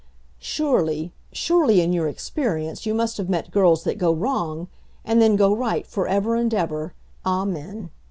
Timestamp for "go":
3.99-4.11, 5.35-5.55